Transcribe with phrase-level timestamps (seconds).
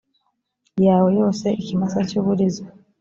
[0.85, 2.63] yawe yose ikimasa cy uburiza